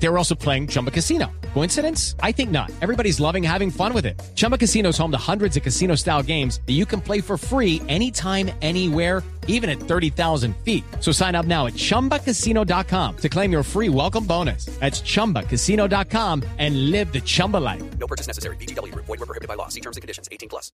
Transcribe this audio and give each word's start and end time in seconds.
They 0.00 0.08
were 0.08 0.18
also 0.18 0.34
playing 0.34 0.68
Chumba 0.68 0.90
Casino. 0.90 1.26
Coincidence? 1.54 2.14
I 2.22 2.32
think 2.32 2.50
not. 2.50 2.70
Everybody's 2.80 3.18
loving 3.18 3.42
having 3.42 3.70
fun 3.70 3.92
with 3.92 4.06
it. 4.06 4.20
Chumba 4.36 4.56
Casino 4.56 4.90
is 4.90 4.98
home 4.98 5.10
to 5.10 5.18
hundreds 5.18 5.56
of 5.56 5.62
casino 5.62 5.96
style 5.96 6.22
games 6.22 6.60
that 6.66 6.74
you 6.74 6.86
can 6.86 7.00
play 7.00 7.20
for 7.20 7.36
free 7.36 7.82
anytime, 7.88 8.50
anywhere, 8.62 9.22
even 9.48 9.68
at 9.68 9.80
30,000 9.80 10.54
feet. 10.58 10.84
So 11.00 11.10
sign 11.10 11.34
up 11.34 11.46
now 11.46 11.66
at 11.66 11.74
chumbacasino.com 11.74 13.16
to 13.16 13.28
claim 13.28 13.50
your 13.50 13.64
free 13.64 13.88
welcome 13.88 14.24
bonus. 14.24 14.66
That's 14.78 15.00
chumbacasino.com 15.00 16.44
and 16.58 16.90
live 16.90 17.12
the 17.12 17.20
Chumba 17.20 17.56
life. 17.56 17.82
No 17.98 18.06
purchase 18.06 18.28
necessary. 18.28 18.56
BGW. 18.56 18.94
Void 18.94 19.08
were 19.08 19.26
prohibited 19.26 19.48
by 19.48 19.54
law. 19.54 19.68
See 19.68 19.80
terms 19.80 19.96
and 19.96 20.02
conditions. 20.02 20.28
18 20.30 20.48
plus. 20.48 20.70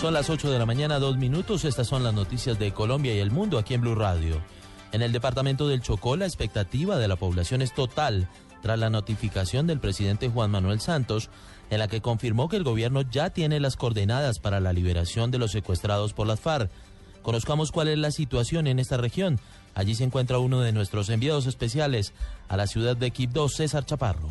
Son 0.00 0.14
las 0.14 0.30
8 0.30 0.52
de 0.52 0.58
la 0.60 0.66
mañana, 0.66 1.00
dos 1.00 1.16
minutos. 1.16 1.64
Estas 1.64 1.88
son 1.88 2.04
las 2.04 2.14
noticias 2.14 2.60
de 2.60 2.72
Colombia 2.72 3.12
y 3.12 3.18
el 3.18 3.32
mundo 3.32 3.58
aquí 3.58 3.74
en 3.74 3.80
Blue 3.80 3.96
Radio. 3.96 4.40
En 4.92 5.02
el 5.02 5.12
departamento 5.12 5.68
del 5.68 5.82
Chocó, 5.82 6.16
la 6.16 6.26
expectativa 6.26 6.98
de 6.98 7.08
la 7.08 7.16
población 7.16 7.60
es 7.60 7.74
total 7.74 8.28
tras 8.62 8.78
la 8.78 8.90
notificación 8.90 9.66
del 9.66 9.80
presidente 9.80 10.28
Juan 10.28 10.50
Manuel 10.50 10.80
Santos, 10.80 11.30
en 11.70 11.78
la 11.78 11.88
que 11.88 12.00
confirmó 12.00 12.48
que 12.48 12.56
el 12.56 12.64
gobierno 12.64 13.02
ya 13.02 13.30
tiene 13.30 13.60
las 13.60 13.76
coordenadas 13.76 14.38
para 14.38 14.60
la 14.60 14.72
liberación 14.72 15.30
de 15.30 15.38
los 15.38 15.52
secuestrados 15.52 16.12
por 16.12 16.26
las 16.26 16.40
FARC. 16.40 16.70
Conozcamos 17.22 17.72
cuál 17.72 17.88
es 17.88 17.98
la 17.98 18.10
situación 18.10 18.66
en 18.66 18.78
esta 18.78 18.96
región. 18.96 19.38
Allí 19.74 19.94
se 19.94 20.04
encuentra 20.04 20.38
uno 20.38 20.60
de 20.60 20.72
nuestros 20.72 21.08
enviados 21.10 21.46
especiales 21.46 22.12
a 22.48 22.56
la 22.56 22.66
ciudad 22.66 22.96
de 22.96 23.10
Quibdó, 23.10 23.48
César 23.48 23.84
Chaparro. 23.84 24.30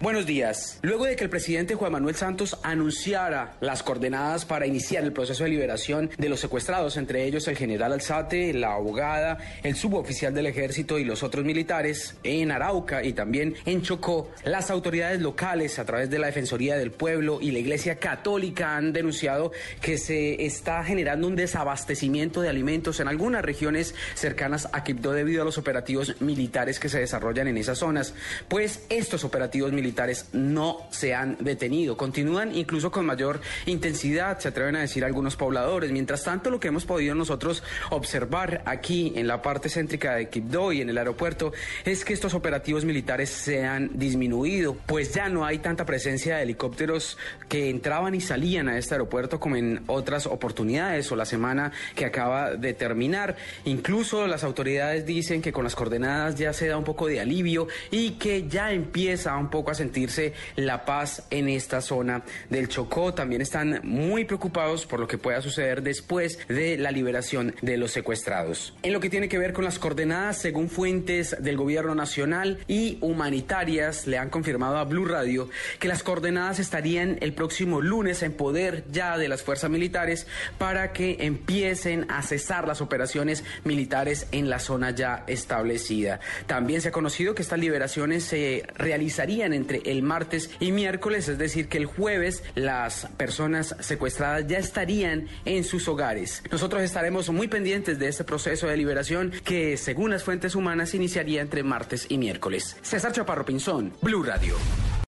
Buenos 0.00 0.26
días. 0.26 0.80
Luego 0.82 1.04
de 1.04 1.14
que 1.14 1.22
el 1.22 1.30
presidente 1.30 1.76
Juan 1.76 1.92
Manuel 1.92 2.16
Santos 2.16 2.58
anunciara 2.64 3.54
las 3.60 3.84
coordenadas 3.84 4.44
para 4.44 4.66
iniciar 4.66 5.04
el 5.04 5.12
proceso 5.12 5.44
de 5.44 5.50
liberación 5.50 6.10
de 6.18 6.28
los 6.28 6.40
secuestrados, 6.40 6.96
entre 6.96 7.24
ellos 7.24 7.46
el 7.46 7.56
general 7.56 7.92
Alzate, 7.92 8.52
la 8.54 8.74
abogada, 8.74 9.38
el 9.62 9.76
suboficial 9.76 10.34
del 10.34 10.46
ejército 10.46 10.98
y 10.98 11.04
los 11.04 11.22
otros 11.22 11.44
militares, 11.44 12.16
en 12.24 12.50
Arauca 12.50 13.04
y 13.04 13.12
también 13.12 13.54
en 13.66 13.82
Chocó, 13.82 14.32
las 14.42 14.68
autoridades 14.68 15.20
locales 15.20 15.78
a 15.78 15.84
través 15.84 16.10
de 16.10 16.18
la 16.18 16.26
Defensoría 16.26 16.76
del 16.76 16.90
Pueblo 16.90 17.38
y 17.40 17.52
la 17.52 17.60
Iglesia 17.60 18.00
Católica 18.00 18.76
han 18.76 18.92
denunciado 18.92 19.52
que 19.80 19.96
se 19.96 20.44
está 20.44 20.82
generando 20.82 21.28
un 21.28 21.36
desabastecimiento 21.36 22.42
de 22.42 22.48
alimentos 22.48 22.98
en 22.98 23.06
algunas 23.06 23.44
regiones 23.44 23.94
cercanas 24.14 24.68
a 24.72 24.82
Quibdó 24.82 25.12
debido 25.12 25.42
a 25.42 25.44
los 25.44 25.56
operativos 25.56 26.20
militares 26.20 26.80
que 26.80 26.88
se 26.88 26.98
desarrollan 26.98 27.46
en 27.46 27.58
esas 27.58 27.78
zonas. 27.78 28.12
Pues 28.48 28.84
estos 28.88 29.22
operativos 29.22 29.70
militares 29.70 29.83
militares 29.84 30.30
no 30.32 30.86
se 30.90 31.14
han 31.14 31.36
detenido. 31.40 31.96
Continúan 31.96 32.54
incluso 32.56 32.90
con 32.90 33.04
mayor 33.04 33.40
intensidad, 33.66 34.38
se 34.38 34.48
atreven 34.48 34.76
a 34.76 34.80
decir 34.80 35.04
algunos 35.04 35.36
pobladores. 35.36 35.92
Mientras 35.92 36.24
tanto, 36.24 36.48
lo 36.48 36.58
que 36.58 36.68
hemos 36.68 36.86
podido 36.86 37.14
nosotros 37.14 37.62
observar 37.90 38.62
aquí 38.64 39.12
en 39.14 39.26
la 39.26 39.42
parte 39.42 39.68
céntrica 39.68 40.14
de 40.14 40.30
Quibdó 40.30 40.72
y 40.72 40.80
en 40.80 40.88
el 40.88 40.96
aeropuerto 40.96 41.52
es 41.84 42.02
que 42.02 42.14
estos 42.14 42.32
operativos 42.32 42.86
militares 42.86 43.28
se 43.28 43.66
han 43.66 43.90
disminuido, 43.98 44.74
pues 44.86 45.12
ya 45.12 45.28
no 45.28 45.44
hay 45.44 45.58
tanta 45.58 45.84
presencia 45.84 46.36
de 46.36 46.44
helicópteros 46.44 47.18
que 47.48 47.68
entraban 47.68 48.14
y 48.14 48.22
salían 48.22 48.70
a 48.70 48.78
este 48.78 48.94
aeropuerto 48.94 49.38
como 49.38 49.56
en 49.56 49.82
otras 49.86 50.26
oportunidades 50.26 51.12
o 51.12 51.16
la 51.16 51.26
semana 51.26 51.72
que 51.94 52.06
acaba 52.06 52.56
de 52.56 52.72
terminar. 52.72 53.36
Incluso 53.66 54.26
las 54.26 54.44
autoridades 54.44 55.04
dicen 55.04 55.42
que 55.42 55.52
con 55.52 55.64
las 55.64 55.74
coordenadas 55.74 56.36
ya 56.36 56.54
se 56.54 56.68
da 56.68 56.78
un 56.78 56.84
poco 56.84 57.06
de 57.06 57.20
alivio 57.20 57.68
y 57.90 58.12
que 58.12 58.48
ya 58.48 58.72
empieza 58.72 59.36
un 59.36 59.50
poco 59.50 59.70
a 59.70 59.73
sentirse 59.74 60.32
la 60.56 60.84
paz 60.84 61.24
en 61.30 61.48
esta 61.48 61.80
zona 61.80 62.22
del 62.50 62.68
Chocó. 62.68 63.14
También 63.14 63.42
están 63.42 63.80
muy 63.82 64.24
preocupados 64.24 64.86
por 64.86 65.00
lo 65.00 65.08
que 65.08 65.18
pueda 65.18 65.40
suceder 65.40 65.82
después 65.82 66.38
de 66.48 66.76
la 66.76 66.90
liberación 66.90 67.54
de 67.62 67.76
los 67.76 67.92
secuestrados. 67.92 68.74
En 68.82 68.92
lo 68.92 69.00
que 69.00 69.10
tiene 69.10 69.28
que 69.28 69.38
ver 69.38 69.52
con 69.52 69.64
las 69.64 69.78
coordenadas, 69.78 70.38
según 70.38 70.68
fuentes 70.68 71.36
del 71.40 71.56
gobierno 71.56 71.94
nacional 71.94 72.58
y 72.68 72.98
humanitarias, 73.00 74.06
le 74.06 74.18
han 74.18 74.30
confirmado 74.30 74.78
a 74.78 74.84
Blue 74.84 75.04
Radio 75.04 75.48
que 75.78 75.88
las 75.88 76.02
coordenadas 76.02 76.58
estarían 76.58 77.18
el 77.20 77.34
próximo 77.34 77.80
lunes 77.80 78.22
en 78.22 78.32
poder 78.32 78.84
ya 78.90 79.18
de 79.18 79.28
las 79.28 79.42
fuerzas 79.42 79.70
militares 79.70 80.26
para 80.58 80.92
que 80.92 81.16
empiecen 81.20 82.06
a 82.10 82.22
cesar 82.22 82.66
las 82.66 82.80
operaciones 82.80 83.44
militares 83.64 84.26
en 84.32 84.50
la 84.50 84.58
zona 84.58 84.90
ya 84.90 85.24
establecida. 85.26 86.20
También 86.46 86.80
se 86.80 86.88
ha 86.88 86.92
conocido 86.92 87.34
que 87.34 87.42
estas 87.42 87.58
liberaciones 87.58 88.24
se 88.24 88.66
realizarían 88.74 89.52
en 89.52 89.63
entre 89.64 89.90
el 89.90 90.02
martes 90.02 90.50
y 90.60 90.72
miércoles, 90.72 91.26
es 91.28 91.38
decir, 91.38 91.68
que 91.68 91.78
el 91.78 91.86
jueves 91.86 92.42
las 92.54 93.08
personas 93.16 93.74
secuestradas 93.80 94.46
ya 94.46 94.58
estarían 94.58 95.26
en 95.46 95.64
sus 95.64 95.88
hogares. 95.88 96.42
Nosotros 96.50 96.82
estaremos 96.82 97.30
muy 97.30 97.48
pendientes 97.48 97.98
de 97.98 98.08
este 98.08 98.24
proceso 98.24 98.66
de 98.66 98.76
liberación 98.76 99.32
que, 99.42 99.78
según 99.78 100.10
las 100.10 100.22
fuentes 100.22 100.54
humanas, 100.54 100.92
iniciaría 100.94 101.40
entre 101.40 101.62
martes 101.62 102.06
y 102.10 102.18
miércoles. 102.18 102.76
César 102.82 103.12
Chaparro 103.12 103.46
Pinzón, 103.46 103.94
Blue 104.02 104.22
Radio. 104.22 104.54